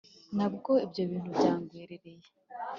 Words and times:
Na 0.37 0.47
bwo 0.53 0.71
ibyo 0.85 1.03
bintu 1.11 1.29
byangwiririye 1.37 2.27